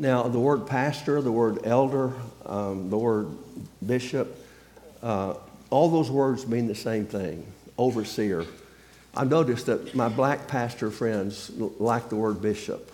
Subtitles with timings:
[0.00, 2.14] Now, the word pastor, the word elder,
[2.46, 3.28] um, the word
[3.84, 4.34] bishop,
[5.02, 5.34] uh,
[5.68, 7.46] all those words mean the same thing
[7.76, 8.46] overseer.
[9.14, 12.90] I've noticed that my black pastor friends like the word bishop,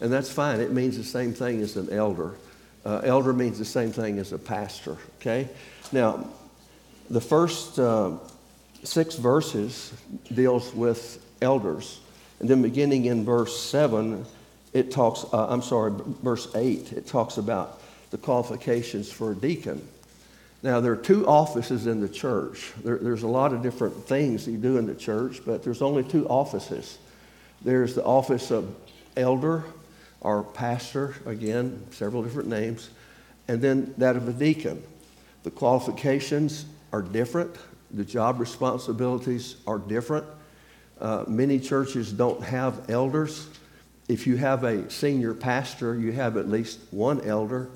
[0.00, 0.58] and that's fine.
[0.58, 2.34] It means the same thing as an elder.
[2.84, 5.48] Uh, elder means the same thing as a pastor, okay?
[5.92, 6.26] Now,
[7.10, 8.16] the first uh,
[8.82, 9.92] six verses
[10.34, 12.00] deals with elders.
[12.40, 14.26] And then beginning in verse 7,
[14.72, 15.92] it talks, uh, I'm sorry,
[16.22, 19.86] verse 8, it talks about the qualifications for a deacon.
[20.62, 22.72] Now, there are two offices in the church.
[22.84, 26.04] There, there's a lot of different things you do in the church, but there's only
[26.04, 26.98] two offices.
[27.62, 28.74] There's the office of
[29.16, 29.64] elder
[30.20, 32.90] or pastor, again, several different names,
[33.48, 34.82] and then that of a deacon.
[35.44, 37.56] The qualifications are different,
[37.90, 40.26] the job responsibilities are different.
[41.00, 43.48] Uh, many churches don't have elders.
[44.10, 47.68] If you have a senior pastor, you have at least one elder.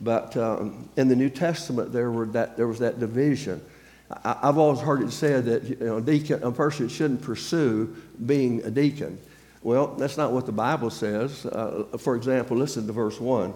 [0.00, 3.62] But um, in the New Testament, there, were that, there was that division.
[4.10, 7.94] I, have always heard it said that you know, deacon, a person shouldn't pursue
[8.26, 9.20] being a deacon.
[9.62, 11.46] Well, that's not what the Bible says.
[11.46, 13.54] Uh, for example, listen to verse 1.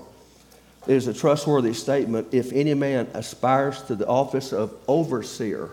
[0.86, 5.70] It is a trustworthy statement if any man aspires to the office of overseer,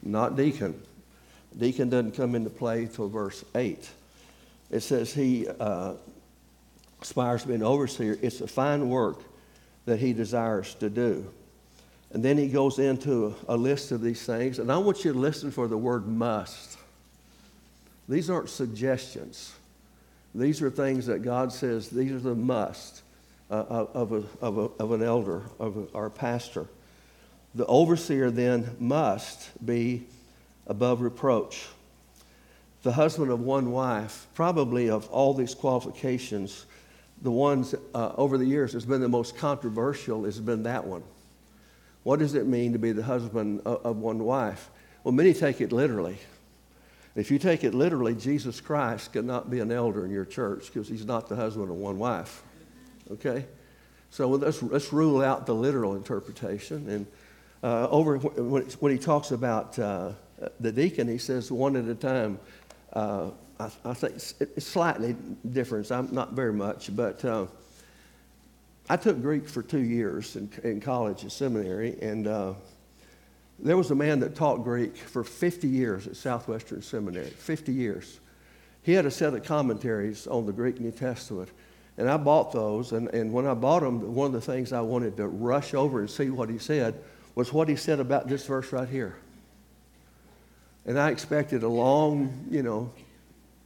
[0.00, 0.80] not deacon.
[1.58, 3.90] Deacon doesn't come into play till verse 8.
[4.70, 5.94] It says he uh,
[7.00, 8.18] aspires to be an overseer.
[8.22, 9.22] It's a fine work
[9.86, 11.30] that he desires to do.
[12.12, 14.58] And then he goes into a, list of these things.
[14.58, 16.76] And I want you to listen for the word must.
[18.08, 19.52] These aren't suggestions.
[20.34, 23.02] These are things that God says, these are the must
[23.50, 26.66] uh, of, a, of, a, of an elder, of a, our pastor.
[27.54, 30.06] The overseer then must be
[30.66, 31.66] above reproach.
[32.82, 36.66] The husband of one wife, probably of all these qualifications,
[37.22, 41.02] the ones uh, over the years has been the most controversial has been that one.
[42.02, 44.70] What does it mean to be the husband of, of one wife?
[45.04, 46.18] Well, many take it literally.
[47.14, 50.88] If you take it literally, Jesus Christ cannot be an elder in your church because
[50.88, 52.42] he's not the husband of one wife.
[53.10, 53.44] Okay?
[54.10, 56.88] So let's, let's rule out the literal interpretation.
[56.88, 57.06] And
[57.62, 60.12] uh, over when, when, he talks about uh,
[60.60, 62.38] the deacon, he says one at a time.
[62.92, 65.14] Uh, I, I, think it's slightly
[65.52, 65.90] different.
[65.92, 67.46] I'm not very much, but uh,
[68.88, 72.54] I took Greek for two years in, in college and seminary, and uh,
[73.58, 77.30] there was a man that taught Greek for 50 years at Southwestern Seminary.
[77.30, 78.18] 50 years.
[78.82, 81.50] He had a set of commentaries on the Greek New Testament.
[81.98, 84.80] And I bought those, and, and when I bought them, one of the things I
[84.80, 86.98] wanted to rush over and see what he said
[87.34, 89.16] was what he said about this verse right here.
[90.86, 92.92] And I expected a long, you know,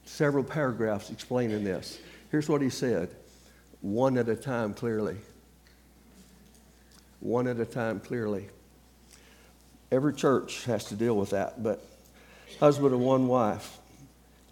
[0.04, 1.98] several paragraphs explaining this.
[2.30, 3.14] Here's what he said
[3.80, 5.16] one at a time, clearly.
[7.20, 8.48] One at a time, clearly.
[9.91, 11.84] Every church has to deal with that, but
[12.58, 13.78] husband of one wife,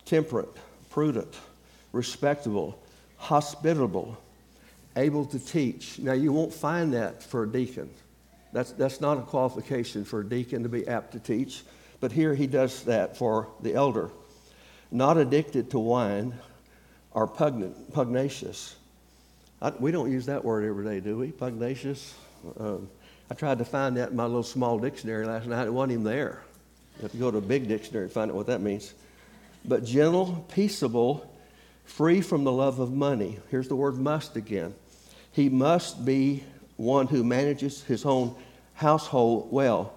[0.04, 0.48] temperate,
[0.90, 1.34] prudent,
[1.92, 2.78] respectable,
[3.16, 4.16] hospitable,
[4.96, 5.98] able to teach.
[5.98, 7.90] Now, you won't find that for a deacon.
[8.52, 11.62] That's, that's not a qualification for a deacon to be apt to teach,
[12.02, 14.10] but here he does that for the elder.
[14.90, 16.34] Not addicted to wine
[17.12, 18.74] or pugnant, pugnacious.
[19.62, 21.30] I, we don't use that word every day, do we?
[21.30, 22.12] Pugnacious?
[22.58, 22.91] Um,
[23.30, 25.64] I tried to find that in my little small dictionary last night.
[25.64, 26.42] It wasn't even there.
[26.96, 28.94] You have to go to a big dictionary to find out what that means.
[29.64, 31.32] But gentle, peaceable,
[31.84, 33.38] free from the love of money.
[33.48, 34.74] Here's the word must again.
[35.30, 36.42] He must be
[36.76, 38.34] one who manages his own
[38.74, 39.94] household well,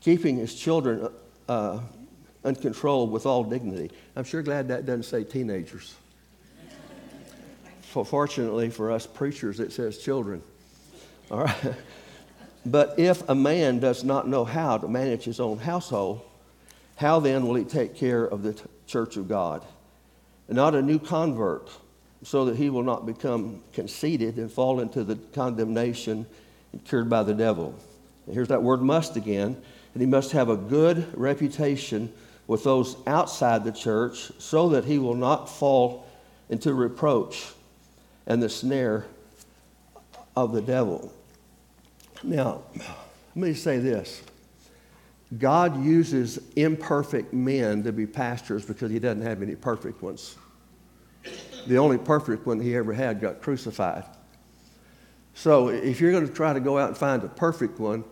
[0.00, 1.08] keeping his children
[1.48, 1.80] uh,
[2.44, 3.90] uncontrolled with all dignity.
[4.16, 5.94] I'm sure glad that doesn't say teenagers.
[8.04, 10.42] Fortunately for us preachers, it says children.
[11.30, 11.74] All right.
[12.66, 16.22] But if a man does not know how to manage his own household,
[16.96, 19.62] how then will he take care of the t- church of God?
[20.46, 21.70] not a new convert,
[22.22, 26.26] so that he will not become conceited and fall into the condemnation
[26.72, 27.74] incurred by the devil.
[28.26, 29.60] And here's that word must again.
[29.94, 32.12] And he must have a good reputation
[32.46, 36.06] with those outside the church so that he will not fall
[36.50, 37.46] into reproach
[38.26, 39.06] and the snare
[40.36, 41.12] of the devil.
[42.22, 44.22] Now, let me say this
[45.38, 50.36] God uses imperfect men to be pastors because he doesn't have any perfect ones.
[51.66, 54.04] The only perfect one he ever had got crucified.
[55.34, 58.04] So if you're going to try to go out and find a perfect one,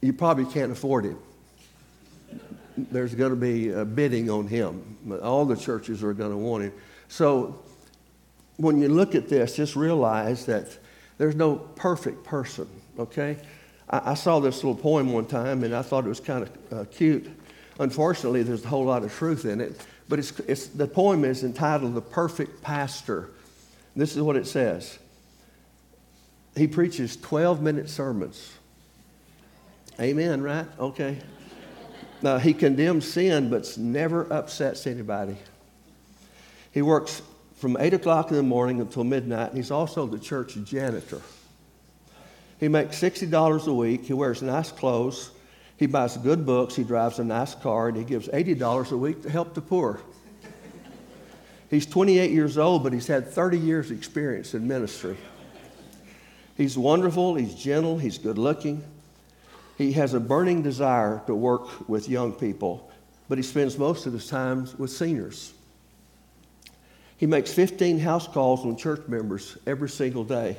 [0.00, 1.18] you probably can't afford him.
[2.76, 5.18] There's going to be a bidding on him.
[5.22, 6.72] All the churches are going to want him.
[7.08, 7.62] So
[8.56, 10.66] when you look at this, just realize that
[11.18, 12.68] there's no perfect person,
[12.98, 13.36] okay?
[13.90, 16.72] I, I saw this little poem one time and I thought it was kind of
[16.72, 17.28] uh, cute.
[17.78, 21.44] Unfortunately, there's a whole lot of truth in it, but it's, it's, the poem is
[21.44, 23.30] entitled The Perfect Pastor.
[23.96, 24.98] This is what it says
[26.56, 28.52] He preaches 12 minute sermons.
[30.00, 30.66] Amen, right?
[30.78, 31.18] Okay.
[32.22, 35.36] Now, he condemns sin, but never upsets anybody.
[36.72, 37.22] He works
[37.56, 41.20] from 8 o'clock in the morning until midnight, and he's also the church janitor.
[42.58, 44.04] He makes $60 a week.
[44.04, 45.30] He wears nice clothes.
[45.76, 46.74] He buys good books.
[46.74, 50.00] He drives a nice car, and he gives $80 a week to help the poor.
[51.68, 55.16] He's 28 years old, but he's had 30 years' experience in ministry.
[56.56, 57.34] He's wonderful.
[57.34, 57.98] He's gentle.
[57.98, 58.82] He's good looking.
[59.80, 62.92] He has a burning desire to work with young people,
[63.30, 65.54] but he spends most of his time with seniors.
[67.16, 70.58] He makes 15 house calls on church members every single day.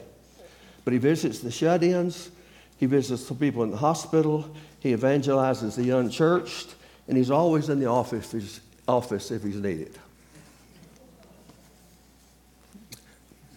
[0.84, 2.32] But he visits the shut ins,
[2.78, 6.74] he visits the people in the hospital, he evangelizes the unchurched,
[7.08, 10.00] and he's always in the office, office if he's needed.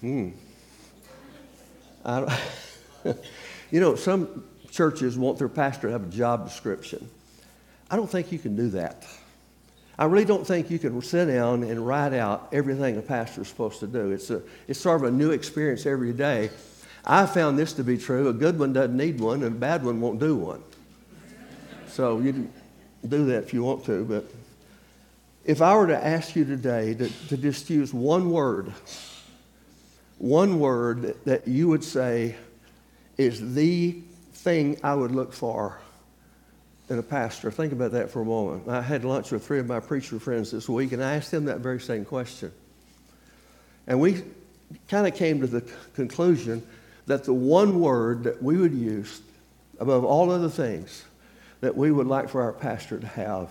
[0.03, 0.29] Hmm.
[3.71, 4.45] you know, some
[4.75, 7.09] churches want their pastor to have a job description.
[7.91, 9.07] I don't think you can do that.
[9.97, 13.49] I really don't think you can sit down and write out everything a pastor is
[13.49, 14.11] supposed to do.
[14.11, 16.51] It's, a, it's sort of a new experience every day.
[17.05, 18.29] I found this to be true.
[18.29, 20.63] A good one doesn't need one, and a bad one won't do one.
[21.89, 22.53] So you can
[23.07, 24.05] do that if you want to.
[24.05, 24.25] But
[25.45, 28.73] if I were to ask you today to, to just use one word,
[30.19, 32.35] one word that, that you would say
[33.17, 34.03] is the
[34.45, 35.81] thing I would look for
[36.91, 37.51] in a pastor.
[37.51, 38.69] Think about that for a moment.
[38.69, 41.47] I had lunch with three of my preacher friends this week, and I asked them
[41.47, 42.53] that very same question.
[43.87, 44.23] And we
[44.89, 45.63] kind of came to the
[45.95, 46.63] conclusion
[47.07, 49.23] that the one word that we would use
[49.81, 51.05] above all other things
[51.63, 53.49] that we would like for our pastor to have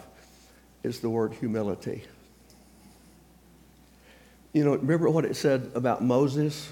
[0.83, 2.03] is the word humility.
[4.53, 6.71] You know, remember what it said about Moses?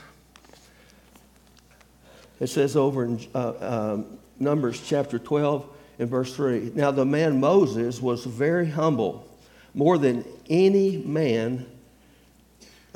[2.41, 5.65] It says over in uh, um, Numbers chapter 12,
[5.99, 6.71] in verse 3.
[6.73, 9.27] Now, the man Moses was very humble,
[9.75, 11.67] more than any man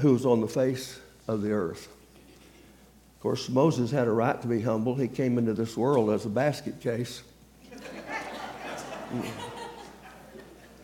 [0.01, 1.87] who was on the face of the earth.
[3.15, 4.95] Of course, Moses had a right to be humble.
[4.95, 7.21] He came into this world as a basket case.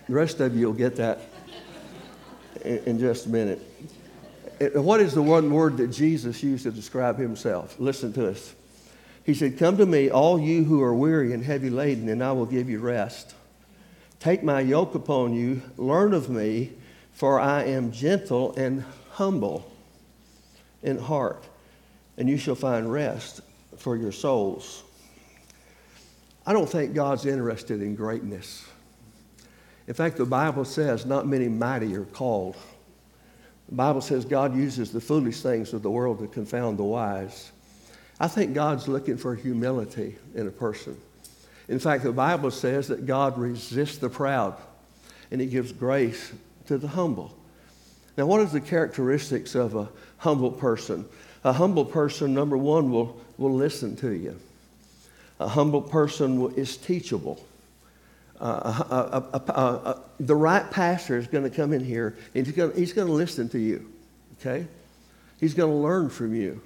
[0.08, 1.22] the rest of you will get that
[2.64, 3.71] in, in just a minute.
[4.74, 7.76] What is the one word that Jesus used to describe himself?
[7.80, 8.54] Listen to us.
[9.24, 12.32] He said, Come to me, all you who are weary and heavy laden, and I
[12.32, 13.34] will give you rest.
[14.20, 16.74] Take my yoke upon you, learn of me,
[17.12, 19.72] for I am gentle and humble
[20.84, 21.44] in heart,
[22.18, 23.42] and you shall find rest
[23.78, 24.84] for your souls.
[26.46, 28.68] I don't think God's interested in greatness.
[29.88, 32.56] In fact, the Bible says not many mighty are called.
[33.72, 37.54] The Bible says God uses the foolish things of the world to confound the wise.
[38.20, 40.98] I think God's looking for humility in a person.
[41.70, 44.58] In fact, the Bible says that God resists the proud
[45.32, 46.34] and he gives grace
[46.68, 47.34] to the humble.
[48.18, 51.06] Now, what are the characteristics of a humble person?
[51.46, 54.38] A humble person, number one, will, will listen to you.
[55.40, 57.42] A humble person is teachable.
[58.42, 62.94] Uh, uh, the right pastor is going to come in here and he's going, he's
[62.94, 63.88] to listen to you,
[64.40, 64.66] okay?
[65.40, 66.60] He's going to learn from you.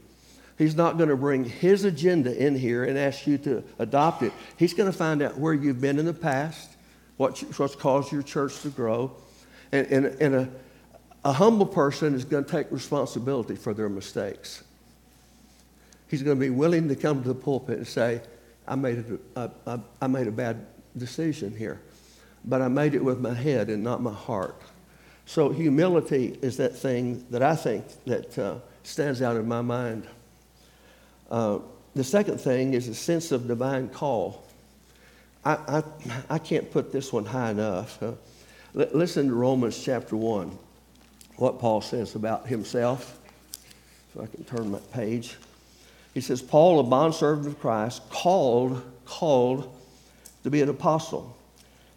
[0.57, 4.31] He's not going to bring his agenda in here and ask you to adopt it.
[4.55, 6.69] He's going to find out where you've been in the past,
[7.17, 9.11] what, what's caused your church to grow.
[9.73, 10.49] And, and, and a,
[11.25, 14.63] a humble person is going to take responsibility for their mistakes.
[16.07, 18.21] He's going to be willing to come to the pulpit and say,
[18.65, 20.65] I made, a, I, I made a bad
[20.97, 21.81] decision here,
[22.43, 24.61] but I made it with my head and not my heart.
[25.25, 30.07] So humility is that thing that I think that uh, stands out in my mind.
[31.29, 31.59] Uh,
[31.95, 34.45] the second thing is a sense of divine call.
[35.43, 35.83] I, I,
[36.29, 38.01] I can't put this one high enough.
[38.01, 38.13] Uh,
[38.77, 40.57] l- listen to Romans chapter 1,
[41.37, 43.19] what Paul says about himself.
[44.13, 45.37] If I can turn my page.
[46.13, 49.74] He says, Paul, a bondservant of Christ, called, called
[50.45, 51.35] to be an apostle,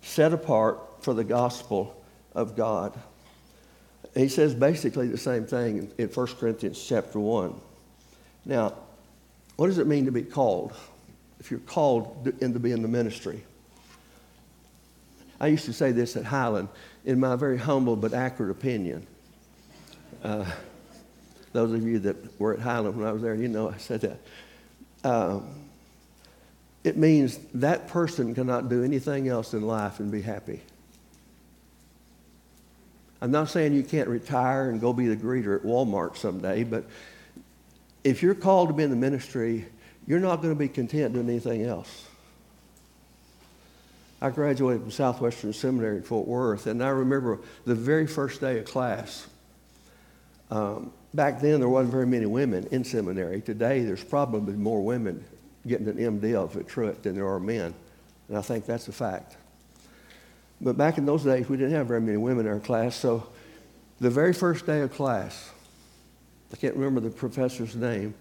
[0.00, 2.02] set apart for the gospel
[2.35, 2.99] of God.
[4.14, 7.55] He says basically the same thing in 1 Corinthians chapter 1.
[8.47, 8.73] Now,
[9.57, 10.73] what does it mean to be called?
[11.38, 13.45] If you're called to be in the ministry.
[15.38, 16.71] I used to say this at Highland
[17.05, 19.07] in my very humble but accurate opinion.
[20.25, 20.47] Uh,
[21.52, 24.00] Those of you that were at Highland when I was there, you know I said
[24.00, 24.21] that.
[25.05, 25.67] Um,
[26.85, 30.61] it means that person cannot do anything else in life and be happy.
[33.20, 36.85] I'm not saying you can't retire and go be the greeter at Walmart someday, but
[38.04, 39.66] if you're called to be in the ministry,
[40.06, 42.06] you're not going to be content doing anything else.
[44.20, 48.58] I graduated from Southwestern Seminary in Fort Worth, and I remember the very first day
[48.58, 49.26] of class.
[50.50, 53.40] Um, back then, there wasn't very many women in seminary.
[53.40, 55.25] Today, there's probably more women
[55.68, 57.75] getting an MD MDiv at Truett than there are men,
[58.28, 59.37] and I think that's a fact.
[60.60, 63.26] But back in those days, we didn't have very many women in our class, so
[64.00, 65.50] the very first day of class,
[66.52, 68.14] I can't remember the professor's name,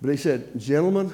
[0.00, 1.12] but he said, Gentlemen,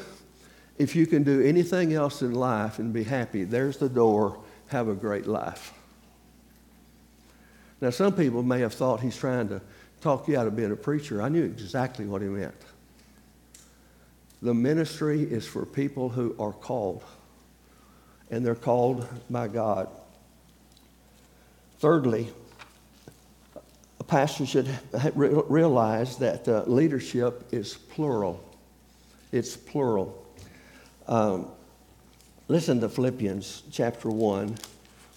[0.79, 4.39] if you can do anything else in life and be happy, there's the door.
[4.69, 5.73] Have a great life.
[7.81, 9.61] Now, some people may have thought he's trying to
[10.01, 11.23] talk you out of being a preacher.
[11.23, 12.55] I knew exactly what he meant.
[14.41, 17.03] The ministry is for people who are called,
[18.31, 19.89] and they're called by God.
[21.81, 22.29] Thirdly,
[23.99, 24.69] a pastor should
[25.15, 28.45] realize that uh, leadership is plural.
[29.33, 30.25] It's plural.
[31.09, 31.49] Um,
[32.47, 34.57] listen to Philippians chapter 1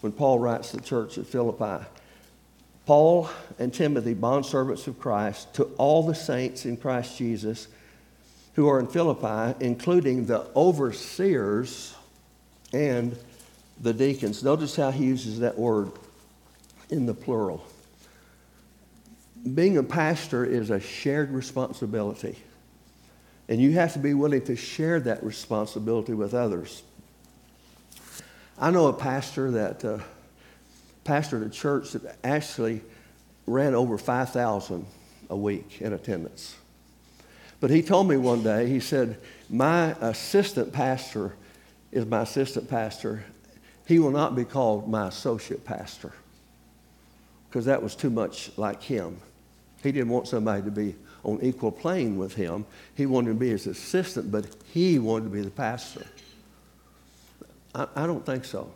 [0.02, 1.86] when Paul writes to the church at Philippi.
[2.88, 7.68] Paul and Timothy, bondservants of Christ, to all the saints in Christ Jesus
[8.54, 11.96] who are in Philippi, including the overseers
[12.74, 13.18] and
[13.80, 14.44] the deacons.
[14.44, 15.92] Notice how he uses that word
[16.90, 17.66] in the plural.
[19.54, 22.38] Being a pastor is a shared responsibility.
[23.50, 26.84] And you have to be willing to share that responsibility with others.
[28.58, 30.00] I know a pastor that uh,
[31.04, 32.82] pastored a church that actually
[33.48, 34.86] ran over 5,000
[35.30, 36.56] a week in attendance.
[37.62, 39.18] But he told me one day, he said,
[39.50, 41.34] My assistant pastor
[41.92, 43.24] is my assistant pastor.
[43.88, 46.12] He will not be called my associate pastor
[47.48, 49.20] because that was too much like him.
[49.84, 52.66] He didn't want somebody to be on equal plane with him.
[52.96, 56.06] He wanted to be his assistant, but he wanted to be the pastor.
[57.76, 58.72] I, I don't think so.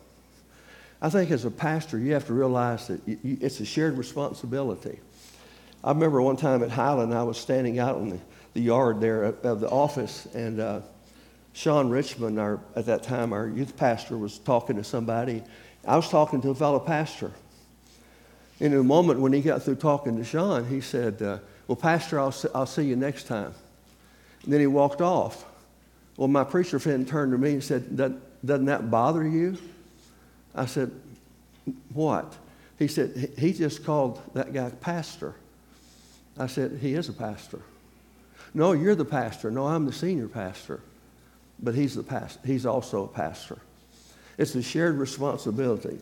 [1.02, 3.98] I think as a pastor, you have to realize that you, you, it's a shared
[3.98, 5.00] responsibility.
[5.82, 8.20] I remember one time at Highland, I was standing out on the,
[8.56, 10.80] the yard there of, the office, and uh,
[11.52, 15.42] Sean Richmond, our, at that time, our youth pastor, was talking to somebody.
[15.86, 17.32] I was talking to a fellow pastor.
[18.58, 21.76] And in a moment when he got through talking to Sean, he said, uh, Well,
[21.76, 23.52] Pastor, I'll I'll see you next time.
[24.44, 25.44] And then he walked off.
[26.16, 29.58] Well, my preacher friend turned to me and said, Doesn't that bother you?
[30.54, 30.90] I said,
[31.92, 32.34] What?
[32.78, 35.34] He said, He just called that guy pastor.
[36.38, 37.60] I said, He is a pastor.
[38.56, 39.50] No, you're the pastor.
[39.50, 40.80] No, I'm the senior pastor.
[41.60, 42.40] But he's, the pastor.
[42.42, 43.58] he's also a pastor.
[44.38, 45.98] It's a shared responsibility.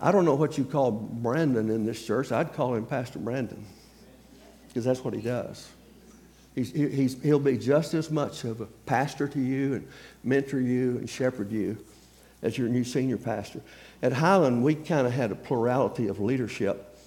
[0.00, 2.32] I don't know what you call Brandon in this church.
[2.32, 3.64] I'd call him Pastor Brandon
[4.66, 5.68] because that's what he does.
[6.56, 9.88] He's, he's, he'll be just as much of a pastor to you and
[10.24, 11.78] mentor you and shepherd you
[12.42, 13.60] as your new senior pastor.
[14.02, 16.98] At Highland, we kind of had a plurality of leadership.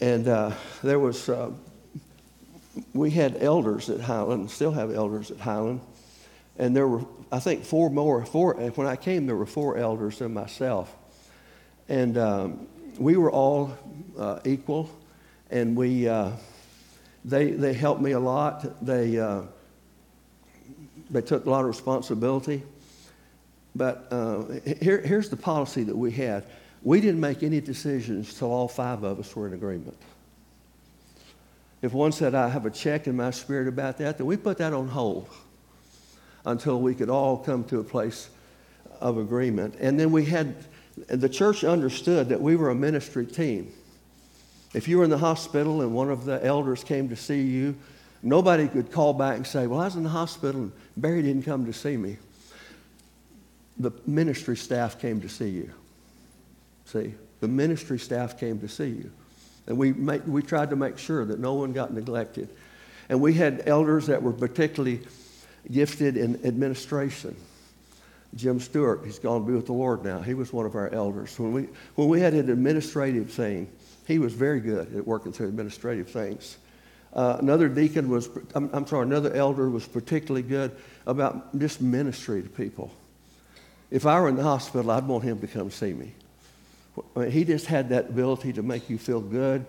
[0.00, 1.50] And uh, there was, uh,
[2.94, 5.80] we had elders at Highland, and still have elders at Highland.
[6.58, 8.24] And there were, I think, four more.
[8.24, 10.94] Four, when I came, there were four elders and myself.
[11.88, 12.66] And um,
[12.98, 13.76] we were all
[14.18, 14.90] uh, equal,
[15.50, 16.32] and we, uh,
[17.24, 18.84] they, they helped me a lot.
[18.84, 19.42] They, uh,
[21.10, 22.62] they took a lot of responsibility.
[23.74, 24.42] But uh,
[24.80, 26.44] here, here's the policy that we had
[26.82, 29.96] we didn't make any decisions till all five of us were in agreement.
[31.82, 34.58] If one said, I have a check in my spirit about that, then we put
[34.58, 35.28] that on hold
[36.44, 38.28] until we could all come to a place
[39.00, 39.76] of agreement.
[39.80, 40.56] And then we had
[41.08, 43.72] the church understood that we were a ministry team.
[44.74, 47.76] If you were in the hospital and one of the elders came to see you,
[48.22, 51.44] nobody could call back and say, Well, I was in the hospital and Barry didn't
[51.44, 52.18] come to see me.
[53.78, 55.70] The ministry staff came to see you.
[56.84, 59.10] See, the ministry staff came to see you.
[59.70, 62.48] And we, we tried to make sure that no one got neglected.
[63.08, 65.00] And we had elders that were particularly
[65.70, 67.36] gifted in administration.
[68.34, 70.22] Jim Stewart, he's gone to be with the Lord now.
[70.22, 71.38] He was one of our elders.
[71.38, 73.70] When we, when we had an administrative thing,
[74.08, 76.58] he was very good at working through administrative things.
[77.12, 80.72] Uh, another deacon was, I'm, I'm, sorry, another elder was particularly good
[81.06, 82.90] about just ministry to people.
[83.92, 86.12] If I were in the hospital, I'd want him to come see me.
[87.28, 89.64] He just had that ability to make you feel good,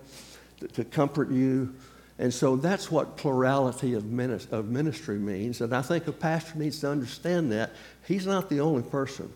[0.73, 1.73] to, comfort you,
[2.21, 5.59] And so that's what plurality of ministry means.
[5.59, 7.71] And I think a pastor needs to understand that.
[8.07, 9.33] He's not the only person,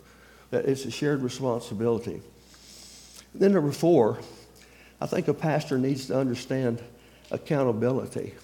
[0.52, 2.22] it's a shared responsibility.
[3.34, 4.20] Then, number four,
[5.02, 6.80] I think a pastor needs to understand
[7.32, 8.36] accountability.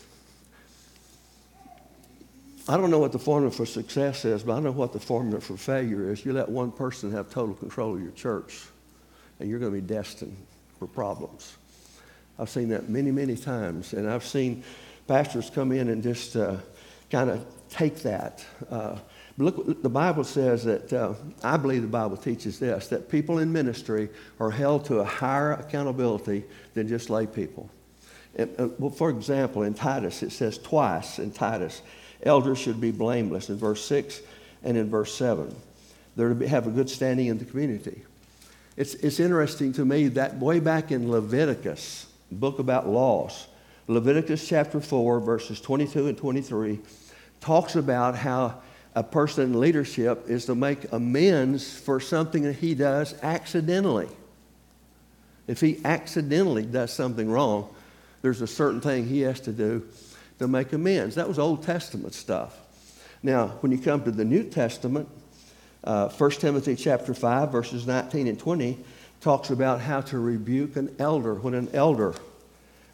[2.68, 5.40] I don't know what the formula for success is, but I know what the formula
[5.40, 6.26] for failure is.
[6.26, 8.60] You let one person have total control of your church,
[9.42, 10.38] and you're going to be destined
[10.80, 11.58] for problems.
[12.40, 14.64] I've seen that many, many times, and I've seen
[15.08, 16.58] pastors come in and just uh,
[17.10, 18.46] kind of take that.
[18.70, 18.98] Uh,
[19.38, 23.52] look, the Bible says that, uh, I believe the Bible teaches this, that people in
[23.52, 26.44] ministry are held to a higher accountability
[26.74, 27.70] than just lay people.
[28.36, 31.82] And, uh, well, for example, in Titus, it says twice in Titus,
[32.24, 34.22] elders should be blameless in verse 6
[34.64, 35.54] and in verse 7.
[36.16, 38.04] They're to have a good standing in the community.
[38.82, 43.46] It's, it's interesting to me that way back in Leviticus, book about laws,
[43.88, 46.80] Leviticus chapter 4, verses 22 and 23,
[47.42, 48.60] talks about how
[48.96, 54.10] a person in leadership is to make amends for something that he does accidentally.
[55.46, 57.72] If he accidentally does something wrong,
[58.24, 59.88] there's a certain thing he has to do
[60.40, 61.14] to make amends.
[61.14, 62.58] That was Old Testament stuff.
[63.22, 65.08] Now, when you come to the New Testament,
[65.84, 68.78] uh, 1 Timothy chapter 5, verses 19 and 20
[69.20, 72.14] talks about how to rebuke an elder when an elder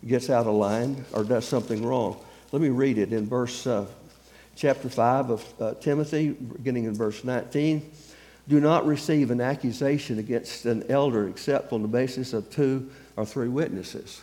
[0.06, 2.18] gets out of line or does something wrong.
[2.52, 3.86] Let me read it in verse uh,
[4.56, 7.92] chapter 5 of uh, Timothy, beginning in verse 19.
[8.48, 13.26] Do not receive an accusation against an elder except on the basis of two or
[13.26, 14.22] three witnesses.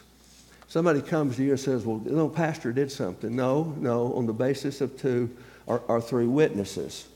[0.68, 3.36] Somebody comes to you and says, Well, no, pastor did something.
[3.36, 5.30] No, no, on the basis of two
[5.66, 7.06] or, or three witnesses.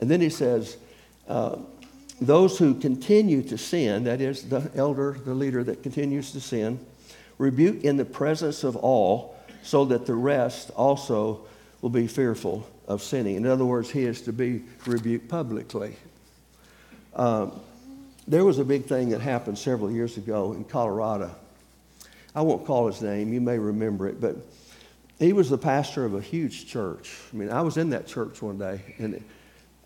[0.00, 0.76] And then he says,
[1.28, 1.56] uh,
[2.20, 6.78] Those who continue to sin, that is, the elder, the leader that continues to sin,
[7.38, 11.46] rebuke in the presence of all, so that the rest also
[11.82, 13.36] will be fearful of sinning.
[13.36, 15.96] In other words, he is to be rebuked publicly.
[17.14, 17.52] Um,
[18.28, 21.34] there was a big thing that happened several years ago in Colorado.
[22.34, 24.36] I won't call his name, you may remember it, but
[25.18, 27.16] he was the pastor of a huge church.
[27.32, 29.24] I mean, I was in that church one day, and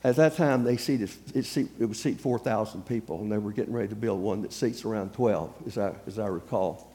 [0.03, 3.53] at that time they seated it, seat, it would seat 4,000 people, and they were
[3.53, 6.91] getting ready to build one that seats around 12, as I, as I recall.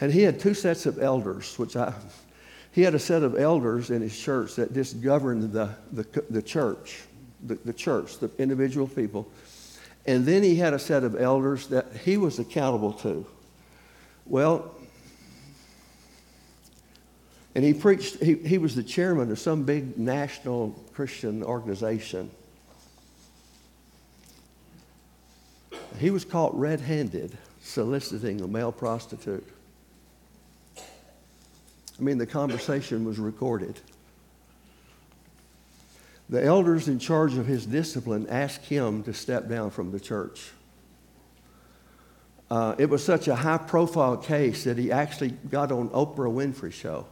[0.00, 1.94] And he had two sets of elders, which I,
[2.72, 6.42] he had a set of elders in his church that just governed the, the, the
[6.42, 7.04] church,
[7.44, 9.26] the, the church, the individual people.
[10.04, 13.26] And then he had a set of elders that he was accountable to.
[14.26, 14.74] Well,
[17.56, 22.30] and he preached, he, he was the chairman of some big national Christian organization.
[25.98, 29.48] He was caught red handed soliciting a male prostitute.
[30.78, 30.82] I
[32.02, 33.80] mean, the conversation was recorded.
[36.28, 40.50] The elders in charge of his discipline asked him to step down from the church.
[42.50, 46.70] Uh, it was such a high profile case that he actually got on Oprah Winfrey
[46.70, 47.06] show.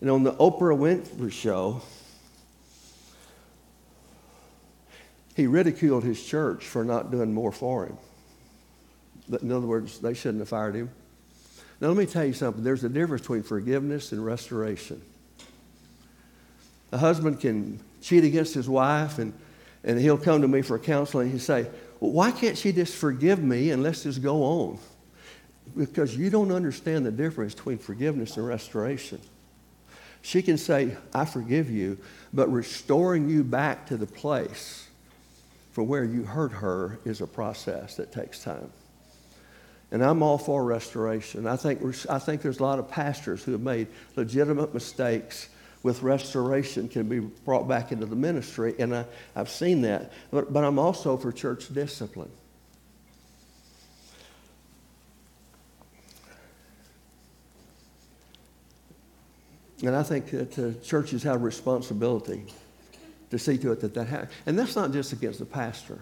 [0.00, 1.82] And on the Oprah Winfrey show,
[5.36, 7.98] he ridiculed his church for not doing more for him.
[9.42, 10.90] In other words, they shouldn't have fired him.
[11.80, 12.62] Now, let me tell you something.
[12.62, 15.00] There's a difference between forgiveness and restoration.
[16.92, 19.32] A husband can cheat against his wife, and,
[19.84, 21.30] and he'll come to me for counseling.
[21.30, 21.66] And he'll say,
[22.00, 24.78] well, why can't she just forgive me and let's just go on?
[25.76, 29.20] Because you don't understand the difference between forgiveness and restoration.
[30.22, 31.98] She can say, I forgive you,
[32.32, 34.86] but restoring you back to the place
[35.72, 38.70] for where you hurt her is a process that takes time.
[39.92, 41.46] And I'm all for restoration.
[41.46, 45.48] I think, I think there's a lot of pastors who have made legitimate mistakes
[45.82, 49.04] with restoration can be brought back into the ministry, and I,
[49.34, 50.12] I've seen that.
[50.30, 52.30] But, but I'm also for church discipline.
[59.82, 62.44] And I think that uh, churches have a responsibility
[63.30, 64.32] to see to it that that happens.
[64.46, 66.00] And that's not just against the pastor.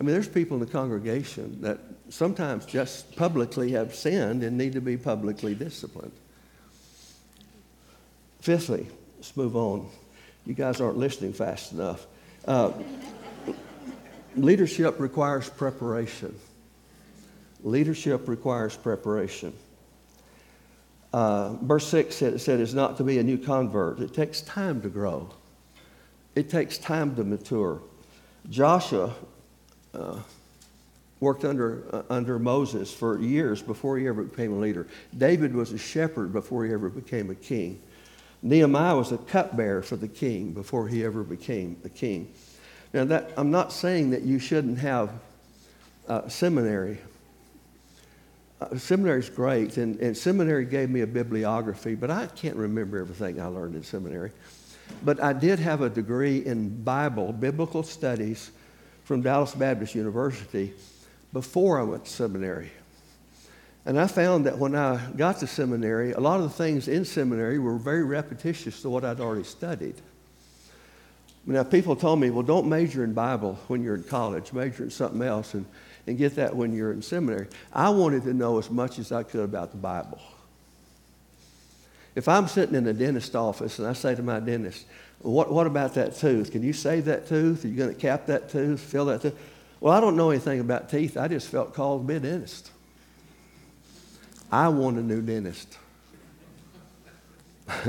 [0.00, 4.72] I mean, there's people in the congregation that sometimes just publicly have sinned and need
[4.72, 6.12] to be publicly disciplined.
[8.40, 9.88] Fifthly, let's move on.
[10.44, 12.06] You guys aren't listening fast enough.
[12.44, 12.72] Uh,
[14.36, 16.34] leadership requires preparation.
[17.62, 19.54] Leadership requires preparation.
[21.14, 24.00] Uh, verse 6 said, said it's not to be a new convert.
[24.00, 25.30] It takes time to grow,
[26.34, 27.80] it takes time to mature.
[28.50, 29.14] Joshua
[29.94, 30.18] uh,
[31.20, 34.88] worked under, uh, under Moses for years before he ever became a leader.
[35.16, 37.80] David was a shepherd before he ever became a king.
[38.42, 42.34] Nehemiah was a cupbearer for the king before he ever became a king.
[42.92, 45.12] Now, that, I'm not saying that you shouldn't have
[46.08, 46.98] uh, seminary.
[48.60, 52.98] Uh, seminary is great, and, and seminary gave me a bibliography, but I can't remember
[52.98, 54.30] everything I learned in seminary.
[55.04, 58.52] But I did have a degree in Bible, biblical studies
[59.04, 60.72] from Dallas Baptist University
[61.32, 62.70] before I went to seminary.
[63.86, 67.04] And I found that when I got to seminary, a lot of the things in
[67.04, 69.96] seminary were very repetitious to what I'd already studied.
[71.44, 74.90] Now, people told me, well, don't major in Bible when you're in college, major in
[74.90, 75.66] something else and,
[76.06, 77.48] and get that when you're in seminary.
[77.72, 80.20] I wanted to know as much as I could about the Bible.
[82.14, 84.86] If I'm sitting in a dentist office and I say to my dentist,
[85.20, 86.52] what, what about that tooth?
[86.52, 87.64] Can you save that tooth?
[87.64, 89.34] Are you going to cap that tooth, fill that tooth?
[89.80, 91.16] Well, I don't know anything about teeth.
[91.16, 92.70] I just felt called to be a dentist.
[94.52, 95.78] I want a new dentist.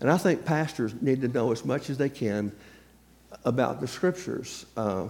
[0.00, 2.52] and I think pastors need to know as much as they can
[3.44, 4.66] about the scriptures.
[4.76, 5.08] Uh,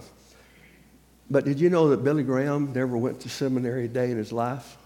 [1.31, 4.33] but did you know that Billy Graham never went to seminary a day in his
[4.33, 4.77] life?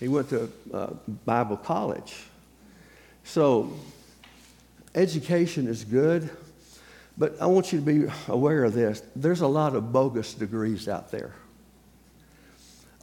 [0.00, 0.94] He went to uh,
[1.26, 2.16] Bible college.
[3.24, 3.70] So,
[4.94, 6.30] education is good,
[7.18, 9.02] but I want you to be aware of this.
[9.14, 11.34] There's a lot of bogus degrees out there.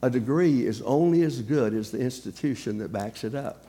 [0.02, 3.68] A degree is only as good as the institution that backs it up.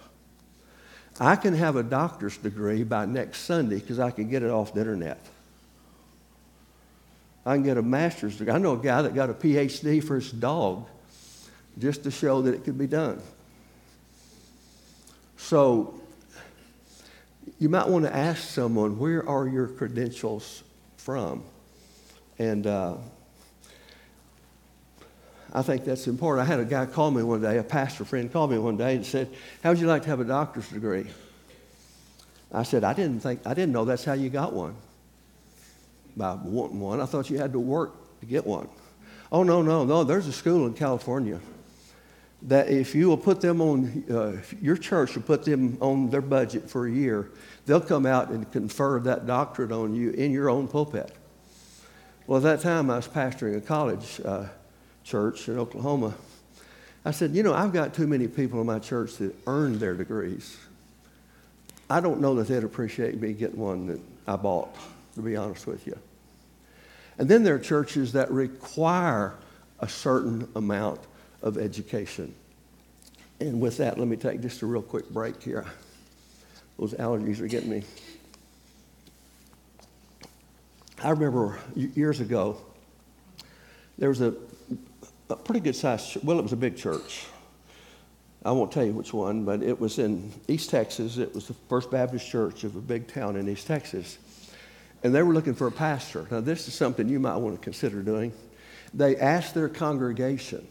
[1.20, 4.72] I can have a doctor's degree by next Sunday because I can get it off
[4.72, 5.18] the internet.
[7.46, 8.52] I can get a master's degree.
[8.52, 10.87] I know a guy that got a PhD for his dog
[11.78, 13.22] just to show that it could be done.
[15.37, 15.94] So
[17.61, 20.64] you might want to ask someone, where are your credentials
[20.96, 21.44] from?
[22.40, 22.96] And uh,
[25.54, 26.48] I think that's important.
[26.48, 28.96] I had a guy call me one day, a pastor friend called me one day
[28.96, 29.30] and said,
[29.62, 31.06] How would you like to have a doctor's degree?
[32.52, 34.74] I said, I didn't think, I didn't know that's how you got one.
[36.16, 38.68] By wanting one, I thought you had to work to get one.
[39.31, 40.05] Oh, no, no, no.
[40.05, 41.40] There's a school in California
[42.42, 46.20] that if you will put them on, uh, your church will put them on their
[46.20, 47.31] budget for a year,
[47.64, 51.12] they'll come out and confer that doctorate on you in your own pulpit.
[52.26, 54.46] Well, at that time, I was pastoring a college uh,
[55.05, 56.14] church in Oklahoma.
[57.05, 59.94] I said, You know, I've got too many people in my church that earned their
[59.94, 60.57] degrees.
[61.88, 64.74] I don't know that they'd appreciate me getting one that I bought,
[65.16, 65.98] to be honest with you.
[67.18, 69.35] And then there are churches that require
[69.81, 71.00] a certain amount
[71.42, 72.35] of education.
[73.40, 75.66] And with that, let me take just a real quick break here.
[76.79, 77.83] Those allergies are getting me.
[81.02, 82.59] I remember years ago,
[83.98, 84.35] there was a,
[85.31, 87.26] a pretty good sized, well, it was a big church.
[88.44, 91.18] I won't tell you which one, but it was in East Texas.
[91.18, 94.18] It was the First Baptist Church of a big town in East Texas.
[95.07, 96.27] And they were looking for a pastor.
[96.33, 98.33] Now, this is something you might want to consider doing.
[98.92, 100.66] They asked their congregation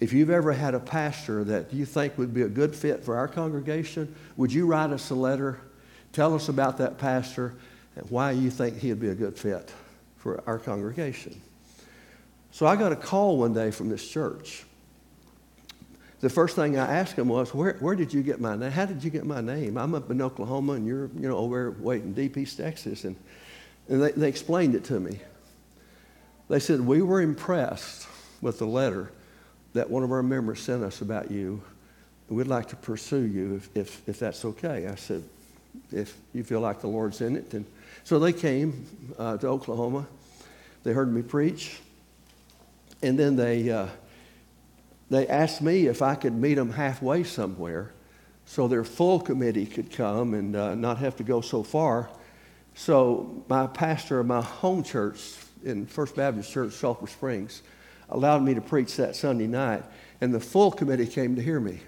[0.00, 3.16] if you've ever had a pastor that you think would be a good fit for
[3.16, 5.60] our congregation, would you write us a letter?
[6.12, 7.54] Tell us about that pastor
[7.96, 9.72] and why you think he'd be a good fit
[10.18, 11.40] for our congregation.
[12.50, 14.66] So I got a call one day from this church.
[16.22, 18.70] The first thing I asked him was, where, where did you get my name?
[18.70, 19.76] How did you get my name?
[19.76, 23.02] I'm up in Oklahoma and you're you know, over waiting Deep East Texas.
[23.02, 23.16] And,
[23.88, 25.18] and they, they explained it to me.
[26.48, 28.06] They said, We were impressed
[28.40, 29.10] with the letter
[29.72, 31.60] that one of our members sent us about you.
[32.28, 34.86] We'd like to pursue you if, if, if that's okay.
[34.86, 35.24] I said,
[35.90, 37.52] if you feel like the Lord's in it.
[37.52, 37.66] And
[38.04, 38.86] so they came
[39.18, 40.06] uh, to Oklahoma.
[40.84, 41.80] They heard me preach.
[43.02, 43.88] And then they, uh,
[45.12, 47.92] they asked me if I could meet them halfway somewhere
[48.46, 52.08] so their full committee could come and uh, not have to go so far.
[52.74, 55.20] So my pastor of my home church
[55.64, 57.62] in First Baptist Church, Sulphur Springs,
[58.08, 59.84] allowed me to preach that Sunday night,
[60.22, 61.80] and the full committee came to hear me.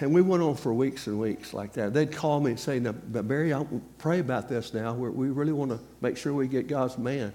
[0.00, 1.94] And we went on for weeks and weeks like that.
[1.94, 4.92] They'd call me and say, now, Barry, I'll pray about this now.
[4.92, 7.32] We're, we really want to make sure we get God's man.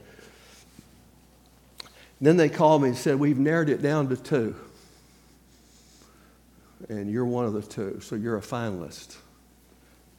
[2.22, 4.56] Then they called me and said, We've narrowed it down to two.
[6.90, 9.16] And you're one of the two, so you're a finalist.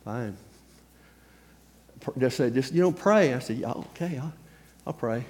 [0.04, 0.36] Fine.
[2.16, 3.34] They said, just, you know, pray.
[3.34, 4.32] I said, yeah, okay, I'll,
[4.86, 5.24] I'll pray.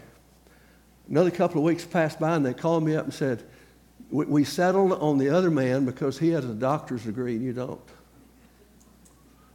[1.09, 3.43] Another couple of weeks passed by and they called me up and said,
[4.11, 7.81] We settled on the other man because he has a doctor's degree and you don't.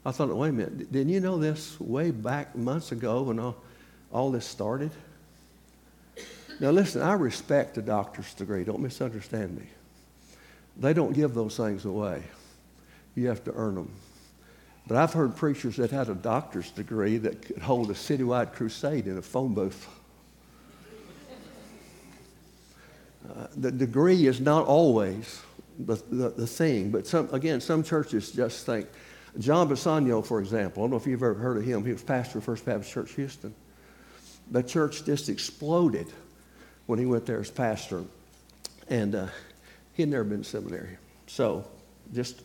[0.06, 3.58] I thought, wait a minute, didn't you know this way back months ago when all,
[4.12, 4.92] all this started?
[6.60, 8.64] Now, listen, I respect a doctor's degree.
[8.64, 9.68] Don't misunderstand me.
[10.80, 12.24] They don't give those things away,
[13.16, 13.92] you have to earn them.
[14.88, 19.08] But I've heard preachers that had a doctor's degree that could hold a citywide crusade
[19.08, 19.88] in a phone booth.
[23.30, 25.42] Uh, the degree is not always
[25.80, 28.88] the, the, the thing, but some, again, some churches just think.
[29.40, 31.84] John Bisagno, for example, I don't know if you've ever heard of him.
[31.84, 33.54] He was pastor of First Baptist Church Houston.
[34.52, 36.08] The church just exploded
[36.88, 38.04] when he went there as pastor.
[38.90, 39.28] And uh,
[39.94, 40.98] he had never been to seminary.
[41.28, 41.66] So
[42.14, 42.42] just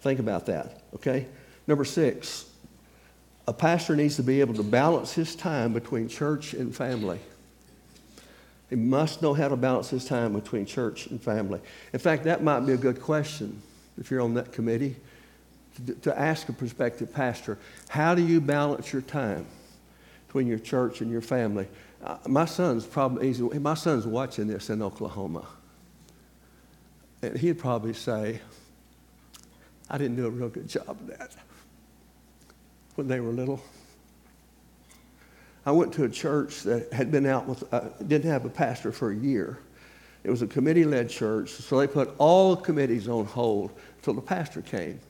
[0.00, 1.26] think about that, okay?
[1.66, 2.48] Number six,
[3.48, 7.18] a pastor needs to be able to balance his time between church and family.
[8.68, 11.60] He must know how to balance his time between church and family.
[11.92, 13.62] In fact, that might be a good question
[13.98, 14.96] if you're on that committee
[15.86, 19.46] to, to ask a prospective pastor how do you balance your time
[20.26, 21.68] between your church and your family?
[22.02, 23.42] Uh, my son's probably easy.
[23.42, 25.46] My son's watching this in Oklahoma.
[27.22, 28.40] And he'd probably say,
[29.88, 31.30] I didn't do a real good job of that
[32.96, 33.62] when they were little.
[35.64, 38.92] I went to a church that had been out with, uh, didn't have a pastor
[38.92, 39.58] for a year.
[40.22, 44.20] It was a committee led church, so they put all committees on hold until the
[44.20, 45.00] pastor came.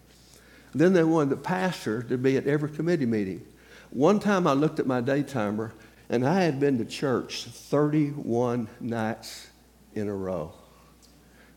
[0.74, 3.46] Then they wanted the pastor to be at every committee meeting.
[3.90, 5.72] One time I looked at my day timer,
[6.08, 9.48] and I had been to church 31 nights
[9.94, 10.52] in a row.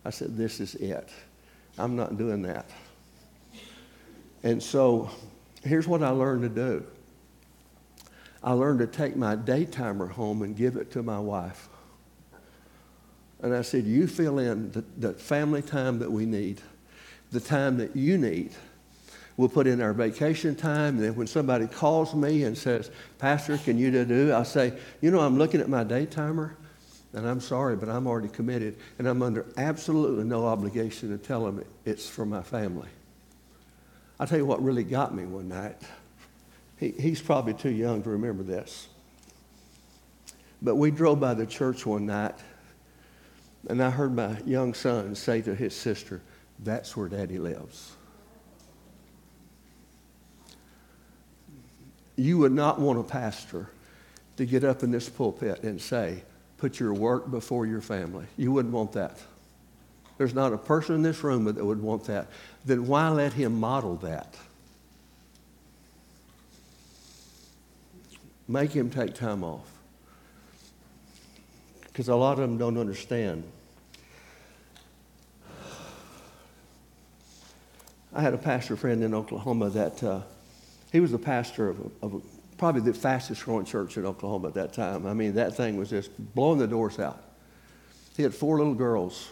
[0.03, 1.09] I said, This is it.
[1.77, 2.69] I'm not doing that.
[4.43, 5.09] And so
[5.63, 6.85] here's what I learned to do
[8.43, 11.69] I learned to take my day timer home and give it to my wife.
[13.41, 16.61] And I said, You fill in the, the family time that we need,
[17.31, 18.51] the time that you need.
[19.39, 20.95] We'll put in our vacation time.
[20.95, 24.33] And then when somebody calls me and says, Pastor, can you do?
[24.33, 26.57] I'll say, You know, I'm looking at my day timer,
[27.13, 28.75] and I'm sorry, but I'm already committed.
[28.97, 32.89] And I'm under absolutely no obligation to tell them it's for my family.
[34.19, 35.77] I'll tell you what really got me one night.
[36.75, 38.89] He, he's probably too young to remember this.
[40.61, 42.35] But we drove by the church one night,
[43.69, 46.21] and I heard my young son say to his sister,
[46.61, 47.95] That's where daddy lives.
[52.19, 53.69] You would not want a pastor
[54.35, 56.23] to get up in this pulpit and say,
[56.57, 58.25] Put your work before your family.
[58.35, 59.17] You wouldn't want that.
[60.17, 62.27] There's not a person in this room that would want that.
[62.65, 64.35] Then why let him model that?
[68.49, 69.71] Make him take time off.
[71.83, 73.45] Because a lot of them don't understand.
[78.13, 80.21] I had a pastor friend in Oklahoma that uh,
[80.91, 82.19] he was the pastor of, a, of a,
[82.57, 85.05] probably the fastest growing church in Oklahoma at that time.
[85.05, 87.23] I mean, that thing was just blowing the doors out.
[88.17, 89.29] He had four little girls,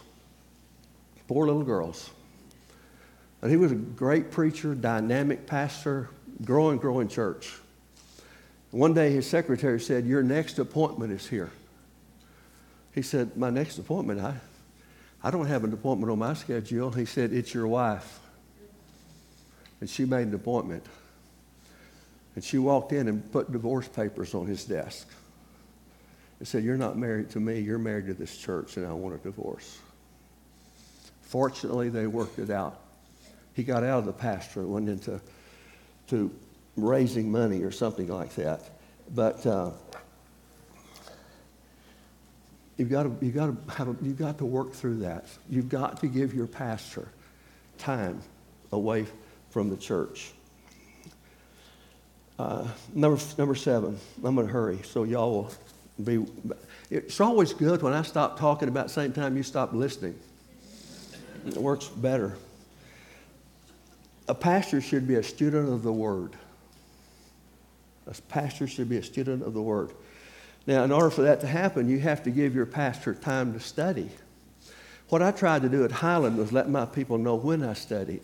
[1.26, 2.10] four little girls.
[3.42, 6.08] And he was a great preacher, dynamic pastor,
[6.44, 7.52] growing, growing church.
[8.70, 11.50] One day his secretary said, Your next appointment is here.
[12.94, 14.20] He said, My next appointment?
[14.20, 14.34] I,
[15.22, 16.90] I don't have an appointment on my schedule.
[16.90, 18.20] He said, It's your wife.
[19.80, 20.84] And she made an appointment.
[22.38, 25.08] And she walked in and put divorce papers on his desk.
[26.38, 29.16] And said, You're not married to me, you're married to this church, and I want
[29.16, 29.76] a divorce.
[31.22, 32.78] Fortunately, they worked it out.
[33.54, 35.20] He got out of the pastorate, went into
[36.10, 36.30] to
[36.76, 38.62] raising money or something like that.
[39.12, 39.72] But uh,
[42.76, 45.24] you've got to you've got to have a, you've got to work through that.
[45.50, 47.08] You've got to give your pastor
[47.78, 48.22] time
[48.70, 49.06] away
[49.50, 50.30] from the church.
[52.38, 53.98] Uh, number number seven.
[54.24, 55.52] I'm going to hurry, so y'all will
[56.04, 56.24] be.
[56.90, 60.18] It's always good when I stop talking about the same time you stop listening.
[61.46, 62.36] It works better.
[64.28, 66.34] A pastor should be a student of the Word.
[68.06, 69.90] A pastor should be a student of the Word.
[70.66, 73.60] Now, in order for that to happen, you have to give your pastor time to
[73.60, 74.10] study.
[75.08, 78.20] What I tried to do at Highland was let my people know when I studied.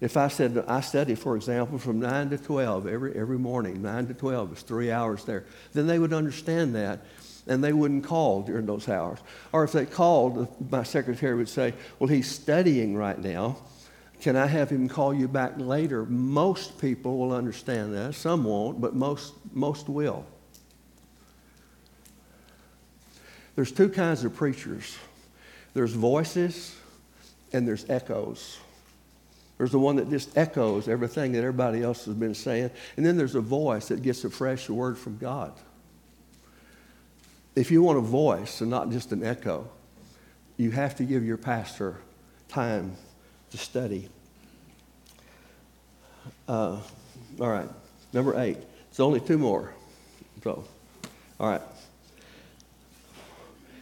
[0.00, 4.06] If I said I study, for example, from 9 to 12 every, every morning, 9
[4.06, 7.00] to 12 is three hours there, then they would understand that
[7.48, 9.18] and they wouldn't call during those hours.
[9.52, 13.56] Or if they called, my secretary would say, Well, he's studying right now.
[14.20, 16.04] Can I have him call you back later?
[16.04, 18.14] Most people will understand that.
[18.14, 20.26] Some won't, but most, most will.
[23.54, 24.96] There's two kinds of preachers
[25.74, 26.74] there's voices
[27.52, 28.58] and there's echoes.
[29.58, 32.70] There's the one that just echoes everything that everybody else has been saying.
[32.96, 35.52] And then there's a voice that gets a fresh word from God.
[37.56, 39.68] if you want a voice and not just an echo,
[40.56, 41.96] you have to give your pastor
[42.48, 42.96] time
[43.50, 44.08] to study.
[46.46, 46.80] Uh,
[47.40, 47.68] all right,
[48.12, 48.58] number eight.
[48.90, 49.74] It's only two more.
[50.44, 50.64] So,
[51.40, 51.62] all right.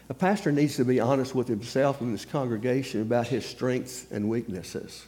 [0.09, 4.29] A pastor needs to be honest with himself and his congregation about his strengths and
[4.29, 5.05] weaknesses.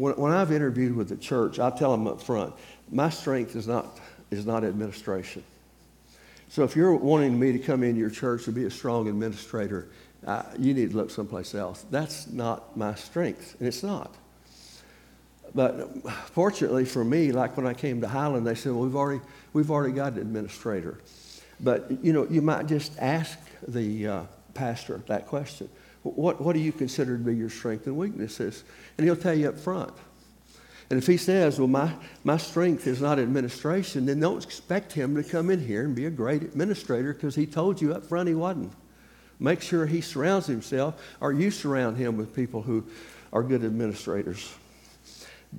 [0.00, 2.54] When, when I've interviewed with the church, I tell them up front,
[2.90, 5.44] my strength is not, is not administration.
[6.48, 9.88] So if you're wanting me to come into your church to be a strong administrator,
[10.26, 11.84] uh, you need to look someplace else.
[11.90, 14.14] That's not my strength, and it's not.
[15.54, 15.90] But
[16.30, 19.20] fortunately for me, like when I came to Highland, they said, well, we've already,
[19.52, 20.98] we've already got an administrator.
[21.60, 24.22] But, you know, you might just ask the uh,
[24.54, 25.68] pastor that question.
[26.02, 28.64] What, what do you consider to be your strengths and weaknesses?
[28.96, 29.92] And he'll tell you up front.
[30.88, 31.92] And if he says, well, my,
[32.24, 36.06] my strength is not administration, then don't expect him to come in here and be
[36.06, 38.72] a great administrator because he told you up front he wasn't.
[39.38, 42.84] Make sure he surrounds himself or you surround him with people who
[43.32, 44.52] are good administrators.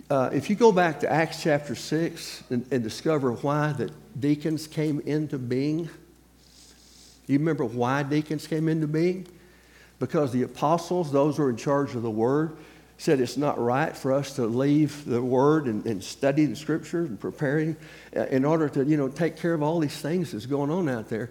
[0.10, 4.68] Uh, if you go back to Acts chapter 6 and, and discover why the deacons
[4.68, 5.90] came into being,
[7.28, 9.28] you remember why deacons came into being?
[10.02, 12.58] Because the apostles, those who are in charge of the word,
[12.98, 17.08] said it's not right for us to leave the word and, and study the scriptures
[17.08, 17.78] and preparing
[18.18, 20.90] uh, in order to, you know, take care of all these things that's going on
[20.90, 21.30] out there.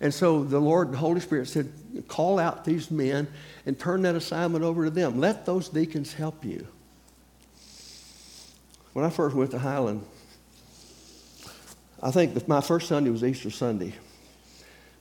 [0.00, 1.70] And so the Lord, the Holy Spirit said,
[2.08, 3.28] call out these men
[3.66, 5.20] and turn that assignment over to them.
[5.20, 6.66] Let those deacons help you.
[8.94, 10.02] When I first went to Highland,
[12.02, 13.92] I think my first Sunday was Easter Sunday.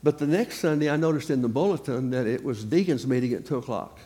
[0.06, 3.44] But the next Sunday, I noticed in the bulletin that it was deacons meeting at
[3.44, 3.98] 2 o'clock.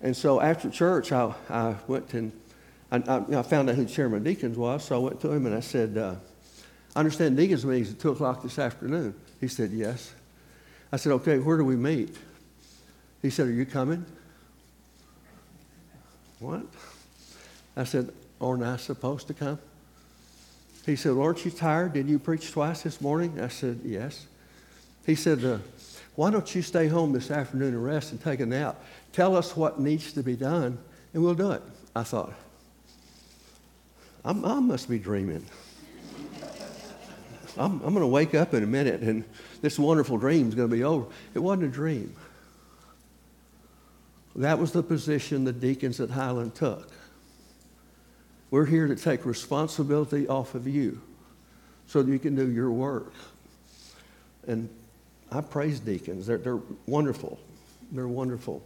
[0.00, 2.32] And so after church, I, I went and
[2.90, 4.86] I, I, found out who Chairman Deacons was.
[4.86, 6.16] So I went to him and I said, uh,
[6.96, 9.14] I understand deacons meeting is at 2 o'clock this afternoon.
[9.40, 10.12] He said, Yes.
[10.90, 12.16] I said, Okay, where do we meet?
[13.22, 14.04] He said, Are you coming?
[16.40, 16.62] What?
[17.76, 19.60] I said, Aren't I supposed to come?
[20.84, 21.92] He said, well, Aren't you tired?
[21.92, 23.40] Did you preach twice this morning?
[23.40, 24.26] I said, Yes.
[25.10, 25.58] He said, uh,
[26.14, 28.80] Why don't you stay home this afternoon and rest and take a nap?
[29.12, 30.78] Tell us what needs to be done,
[31.12, 31.62] and we'll do it.
[31.96, 32.32] I thought,
[34.24, 35.44] i must be dreaming.
[37.58, 39.24] I'm, I'm going to wake up in a minute and
[39.60, 41.06] this wonderful dream is going to be over.
[41.34, 42.14] It wasn't a dream.
[44.36, 46.88] That was the position the deacons at Highland took.
[48.52, 51.02] We're here to take responsibility off of you
[51.88, 53.12] so that you can do your work.
[54.46, 54.68] And
[55.30, 56.26] I praise deacons.
[56.26, 57.38] They're, they're wonderful.
[57.92, 58.62] They're wonderful.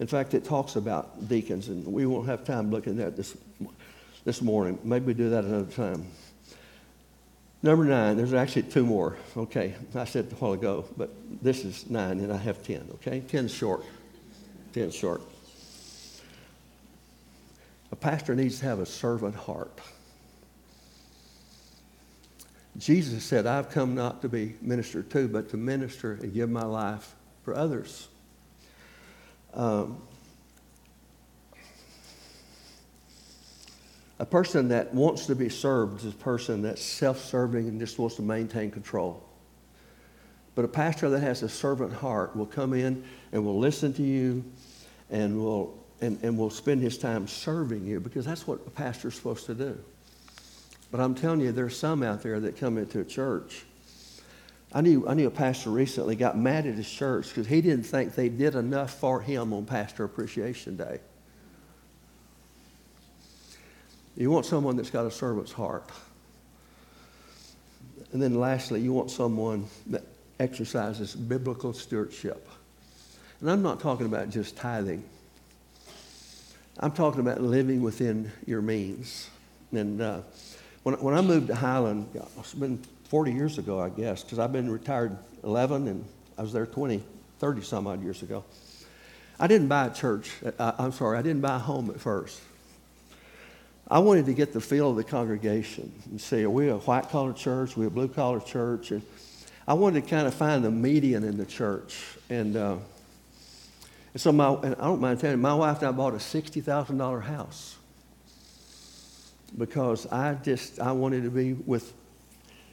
[0.00, 3.36] In fact, it talks about deacons, and we won't have time looking at this
[4.24, 4.78] this morning.
[4.84, 6.06] Maybe we do that another time.
[7.62, 9.16] Number nine, there's actually two more.
[9.36, 11.10] Okay, I said a while ago, but
[11.42, 12.88] this is nine, and I have ten.
[12.94, 13.84] Okay, ten's short.
[14.72, 15.22] Ten's short.
[17.92, 19.78] A pastor needs to have a servant heart.
[22.78, 26.64] Jesus said, I've come not to be ministered to, but to minister and give my
[26.64, 28.08] life for others.
[29.52, 30.02] Um,
[34.18, 37.98] a person that wants to be served is a person that's self serving and just
[37.98, 39.22] wants to maintain control.
[40.54, 44.02] But a pastor that has a servant heart will come in and will listen to
[44.02, 44.44] you
[45.10, 49.08] and will and, and will spend his time serving you because that's what a pastor
[49.08, 49.78] is supposed to do.
[50.92, 53.64] But I'm telling you, there's some out there that come into a church.
[54.74, 57.84] I knew, I knew a pastor recently got mad at his church because he didn't
[57.84, 61.00] think they did enough for him on Pastor Appreciation Day.
[64.16, 65.90] You want someone that's got a servant's heart.
[68.12, 70.02] And then lastly, you want someone that
[70.38, 72.46] exercises biblical stewardship.
[73.40, 75.02] And I'm not talking about just tithing.
[76.78, 79.30] I'm talking about living within your means.
[79.72, 80.20] And uh,
[80.82, 84.52] when, when I moved to Highland, it's been 40 years ago, I guess, because I've
[84.52, 86.04] been retired 11 and
[86.38, 87.02] I was there 20,
[87.38, 88.44] 30 some odd years ago.
[89.38, 90.30] I didn't buy a church.
[90.58, 92.40] I, I'm sorry, I didn't buy a home at first.
[93.88, 97.10] I wanted to get the feel of the congregation and see, are we a white
[97.10, 97.76] collar church?
[97.76, 98.90] Are we a blue collar church?
[98.90, 99.02] And
[99.68, 101.98] I wanted to kind of find the median in the church.
[102.30, 102.76] And uh,
[104.14, 106.18] and so my, and I don't mind telling you, my wife and I bought a
[106.18, 107.76] $60,000 house
[109.56, 111.92] because I just, I wanted to be with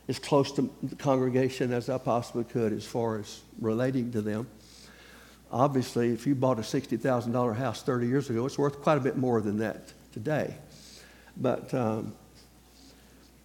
[0.07, 4.47] as close to the congregation as I possibly could as far as relating to them.
[5.51, 9.17] Obviously, if you bought a $60,000 house 30 years ago, it's worth quite a bit
[9.17, 10.55] more than that today.
[11.37, 12.13] But um,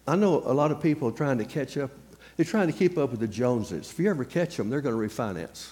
[0.07, 1.91] I know a lot of people are trying to catch up
[2.35, 3.91] They're trying to keep up with the Joneses.
[3.91, 5.71] If you ever catch them, they're going to refinance.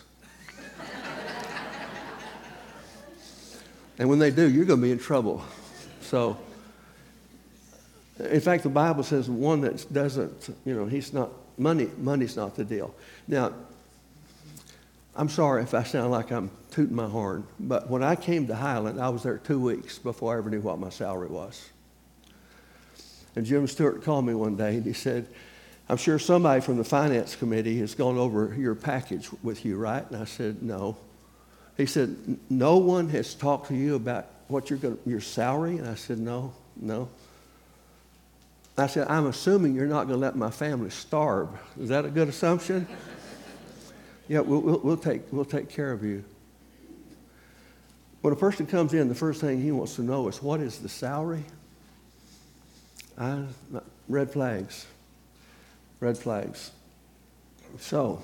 [3.99, 5.43] and when they do, you're going to be in trouble.
[6.01, 6.37] So,
[8.31, 12.55] in fact, the Bible says one that doesn't, you know, he's not, money, money's not
[12.55, 12.93] the deal.
[13.27, 13.53] Now,
[15.15, 18.55] I'm sorry if I sound like I'm tooting my horn, but when I came to
[18.55, 21.69] Highland, I was there two weeks before I ever knew what my salary was.
[23.35, 25.27] And Jim Stewart called me one day and he said,
[25.89, 30.09] I'm sure somebody from the finance committee has gone over your package with you, right?
[30.09, 30.97] And I said, No.
[31.75, 35.77] He said, No one has talked to you about what you're going your salary?
[35.77, 37.09] And I said, No, no.
[38.77, 41.49] I said, I'm assuming you're not going to let my family starve.
[41.79, 42.87] Is that a good assumption?
[44.27, 46.23] yeah, we'll, we'll, we'll, take, we'll take care of you.
[48.21, 50.79] When a person comes in, the first thing he wants to know is what is
[50.79, 51.43] the salary?
[53.17, 53.43] I,
[54.07, 54.87] red flags
[56.03, 56.71] red flags.
[57.79, 58.21] So,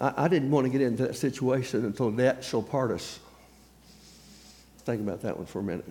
[0.00, 3.20] I, I didn't want to get into that situation until death shall part us.
[4.78, 5.84] Think about that one for a minute.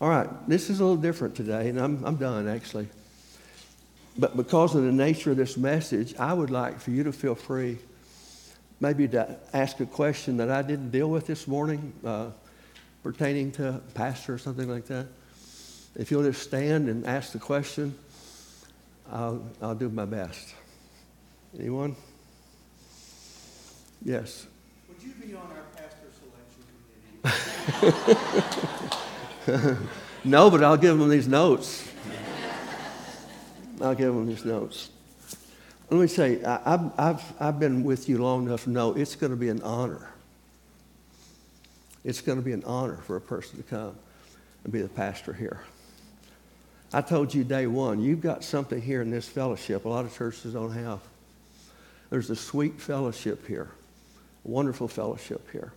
[0.00, 2.88] All right, this is a little different today, and I'm, I'm done actually.
[4.16, 7.34] But because of the nature of this message, I would like for you to feel
[7.34, 7.78] free
[8.80, 12.30] maybe to ask a question that I didn't deal with this morning uh,
[13.02, 15.06] pertaining to pastor or something like that.
[15.96, 17.98] If you'll just stand and ask the question.
[19.10, 20.54] I'll, I'll do my best.
[21.58, 21.96] Anyone?
[24.04, 24.46] Yes.
[24.88, 28.96] Would you be on our pastor selection committee?
[30.24, 31.90] no, but I'll give them these notes.
[33.80, 34.90] I'll give them these notes.
[35.90, 39.16] Let me say, I, have I've, I've been with you long enough to know it's
[39.16, 40.10] going to be an honor.
[42.04, 43.96] It's going to be an honor for a person to come
[44.64, 45.60] and be the pastor here.
[46.92, 50.16] I told you day one, you've got something here in this fellowship a lot of
[50.16, 51.00] churches don't have.
[52.10, 53.68] There's a sweet fellowship here,
[54.44, 55.72] wonderful fellowship here.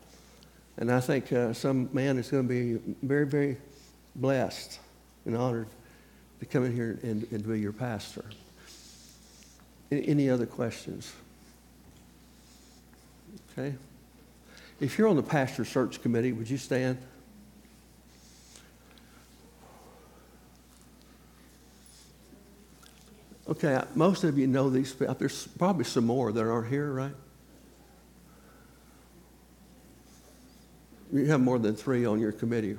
[0.82, 3.58] And I think uh, some man is going to be very, very
[4.16, 4.80] blessed
[5.28, 5.68] and honored
[6.40, 8.26] to come in here and, and be your pastor.
[9.92, 11.14] Any other questions?
[13.52, 13.76] Okay.
[14.80, 16.98] If you're on the pastor search committee, would you stand?
[23.48, 24.96] Okay, most of you know these.
[24.96, 27.14] There's probably some more that aren't here, right?
[31.12, 32.78] You have more than three on your committee.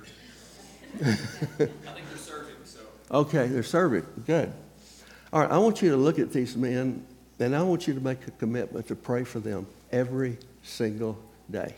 [1.01, 1.19] I think
[1.59, 2.81] they're serving, so.
[3.11, 4.07] Okay, they're serving.
[4.27, 4.53] Good.
[5.33, 7.07] All right, I want you to look at these men,
[7.39, 11.19] and I want you to make a commitment to pray for them every single
[11.51, 11.75] day.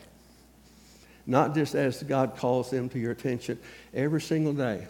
[1.27, 3.59] Not just as God calls them to your attention,
[3.95, 4.87] every single day.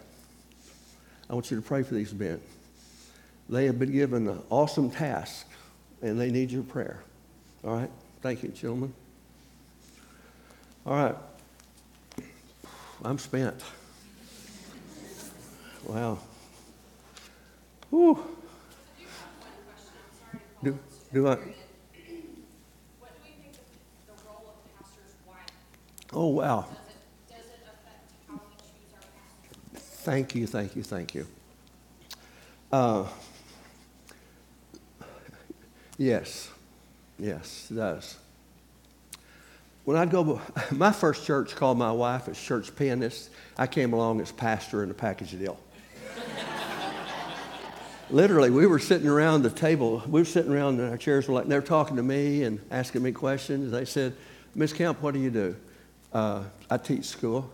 [1.29, 2.41] I want you to pray for these men.
[3.49, 5.47] They have been given an awesome task,
[6.01, 7.03] and they need your prayer.
[7.63, 7.91] All right?
[8.21, 8.93] Thank you, gentlemen.
[10.85, 11.15] All right.
[13.05, 13.63] I'm spent.
[15.83, 16.17] Wow.
[17.91, 18.17] Whew.
[20.63, 20.79] Do,
[21.13, 21.37] do I?
[26.11, 26.65] Oh, wow.
[29.75, 31.27] Thank you, thank you, thank you.
[32.71, 33.05] Uh,
[35.97, 36.49] Yes,
[37.17, 38.17] yes, it does.
[39.85, 43.29] When I'd go, my first church called my wife as church pianist.
[43.57, 45.59] I came along as pastor in a package deal.
[48.09, 50.03] Literally, we were sitting around the table.
[50.07, 51.27] We were sitting around in our chairs.
[51.27, 53.71] Were like they're talking to me and asking me questions.
[53.71, 54.15] They said,
[54.55, 55.55] "Miss Camp, what do you do?"
[56.11, 57.49] Uh, I teach school.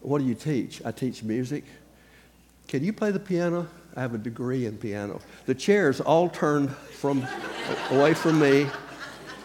[0.00, 0.82] What do you teach?
[0.84, 1.64] I teach music.
[2.68, 3.68] Can you play the piano?
[3.96, 5.20] I have a degree in piano.
[5.46, 7.26] The chairs all turned from
[7.90, 8.66] away from me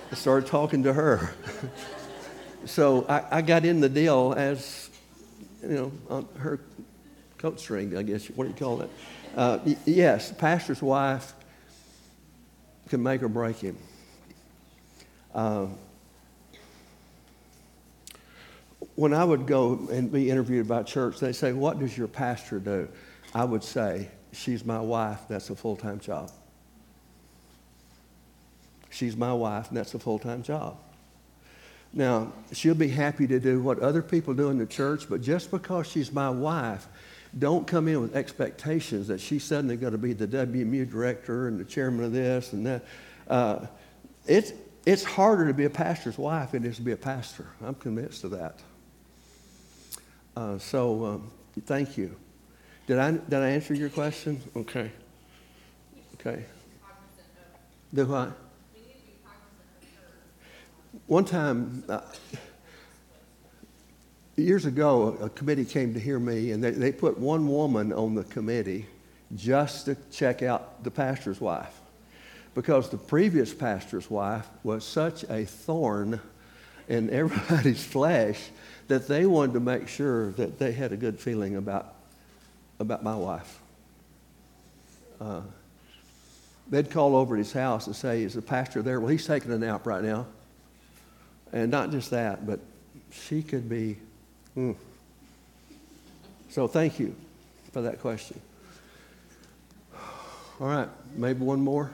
[0.09, 1.31] and started talking to her.
[2.65, 4.89] So I, I, got in the deal as,
[5.61, 6.59] you know, on her
[7.37, 8.27] coat string, I guess.
[8.27, 8.89] What do you call it?
[9.35, 11.33] Uh, yes, pastor's wife
[12.89, 13.77] can make or break him.
[15.33, 15.67] Uh,
[18.95, 22.59] when I would go and be interviewed about church, they say, What does your pastor
[22.59, 22.87] do?
[23.33, 26.31] I would say, She's my wife, that's a full time job.
[28.89, 30.77] She's my wife, and that's a full time job.
[31.97, 35.49] Now, she'll be happy to do what other people do in the church, but just
[35.49, 36.87] because she's my wife,
[37.39, 41.57] don't come in with expectations that she's suddenly going to be the WMU director and
[41.57, 42.85] the chairman of this and that.
[43.29, 43.65] Uh,
[44.27, 44.51] it's,
[44.85, 47.47] it's harder to be a pastor's wife than it is to be a pastor.
[47.63, 48.59] I'm convinced of that.
[50.35, 51.31] Uh, so, um,
[51.65, 52.13] thank you.
[52.87, 54.41] Did I, did I answer your question?
[54.53, 54.91] Okay.
[56.15, 56.43] Okay.
[57.93, 58.44] Do what?
[61.07, 62.01] One time, uh,
[64.35, 68.15] years ago, a committee came to hear me, and they, they put one woman on
[68.15, 68.87] the committee
[69.35, 71.79] just to check out the pastor's wife.
[72.55, 76.19] Because the previous pastor's wife was such a thorn
[76.87, 78.39] in everybody's flesh
[78.87, 81.93] that they wanted to make sure that they had a good feeling about,
[82.79, 83.59] about my wife.
[85.21, 85.41] Uh,
[86.67, 88.99] they'd call over at his house and say, Is the pastor there?
[88.99, 90.25] Well, he's taking a nap right now.
[91.53, 92.59] And not just that, but
[93.11, 93.97] she could be.
[94.55, 94.75] mm.
[96.49, 97.15] So thank you
[97.71, 98.39] for that question.
[100.59, 101.91] All right, maybe one more.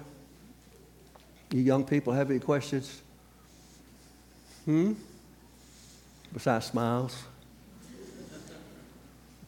[1.52, 3.02] You young people have any questions?
[4.66, 4.93] Hmm?
[6.32, 7.24] Besides smiles?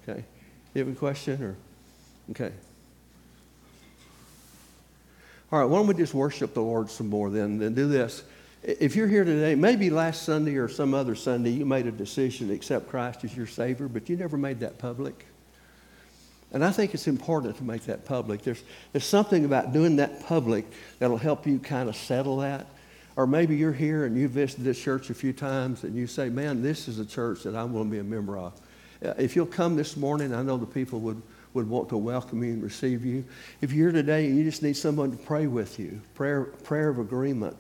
[0.02, 0.26] Okay.
[0.74, 1.56] You have a question or?
[2.32, 2.52] Okay.
[5.52, 7.60] All right, why don't we just worship the Lord some more then?
[7.60, 8.24] Then do this.
[8.64, 12.48] If you're here today, maybe last Sunday or some other Sunday, you made a decision
[12.48, 15.26] to accept Christ as your Savior, but you never made that public.
[16.54, 18.42] And I think it's important to make that public.
[18.42, 20.66] There's, there's something about doing that public
[21.00, 22.68] that'll help you kind of settle that.
[23.18, 26.30] Or maybe you're here and you've visited this church a few times and you say,
[26.30, 28.54] man, this is a church that I want to be a member of.
[29.06, 31.22] Uh, If you'll come this morning, I know the people would,
[31.54, 33.26] would want to welcome you and receive you.
[33.60, 36.88] If you're here today and you just need someone to pray with you, prayer, prayer
[36.88, 37.58] of agreement,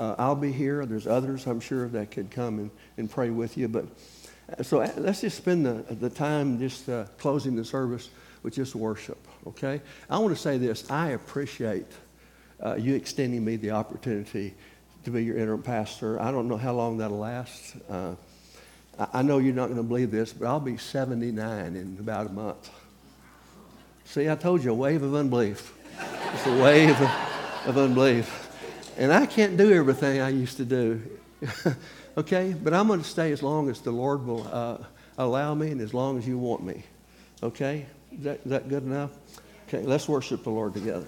[0.00, 0.86] uh, I'll be here.
[0.86, 3.68] There's others, I'm sure, that could come and, and pray with you.
[3.68, 3.84] But
[4.58, 8.08] uh, so uh, let's just spend the, the time just uh, closing the service
[8.42, 9.82] with just worship, okay?
[10.08, 10.90] I want to say this.
[10.90, 11.84] I appreciate
[12.64, 14.54] uh, you extending me the opportunity
[15.04, 16.18] to be your interim pastor.
[16.18, 17.76] I don't know how long that'll last.
[17.90, 18.14] Uh,
[19.12, 22.32] I, know you're not going to believe this, but I'll be 79 in about a
[22.32, 22.70] month.
[24.06, 25.74] See, I told you, a wave of unbelief.
[26.32, 27.10] It's a wave of,
[27.66, 28.39] of unbelief.
[29.00, 31.00] And I can't do everything I used to do.
[32.18, 32.52] okay?
[32.52, 34.76] But I'm going to stay as long as the Lord will uh,
[35.16, 36.82] allow me and as long as you want me.
[37.42, 37.86] Okay?
[38.12, 39.12] Is that, is that good enough?
[39.68, 41.06] Okay, let's worship the Lord together.